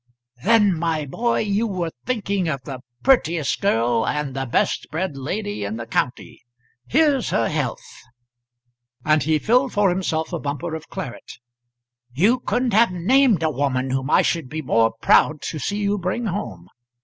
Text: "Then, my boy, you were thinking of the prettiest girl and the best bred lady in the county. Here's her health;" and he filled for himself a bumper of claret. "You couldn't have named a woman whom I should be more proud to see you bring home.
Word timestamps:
"Then, 0.43 0.75
my 0.75 1.05
boy, 1.05 1.41
you 1.41 1.67
were 1.67 1.91
thinking 2.07 2.47
of 2.49 2.63
the 2.63 2.79
prettiest 3.03 3.61
girl 3.61 4.07
and 4.07 4.35
the 4.35 4.47
best 4.47 4.87
bred 4.89 5.15
lady 5.15 5.63
in 5.63 5.77
the 5.77 5.85
county. 5.85 6.41
Here's 6.87 7.29
her 7.29 7.47
health;" 7.49 7.85
and 9.05 9.21
he 9.21 9.37
filled 9.37 9.73
for 9.73 9.89
himself 9.89 10.33
a 10.33 10.39
bumper 10.39 10.73
of 10.73 10.89
claret. 10.89 11.33
"You 12.15 12.39
couldn't 12.39 12.73
have 12.73 12.91
named 12.91 13.43
a 13.43 13.51
woman 13.51 13.91
whom 13.91 14.09
I 14.09 14.23
should 14.23 14.49
be 14.49 14.63
more 14.63 14.91
proud 15.03 15.39
to 15.43 15.59
see 15.59 15.77
you 15.77 15.99
bring 15.99 16.25
home. 16.25 16.67